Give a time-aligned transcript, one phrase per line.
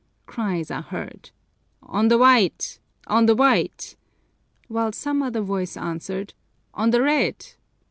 [0.25, 1.29] Cries are heard,
[1.83, 3.95] "On the white!" "On the white!"
[4.67, 6.29] while some other voice answers,
[6.73, 7.53] "On the red!"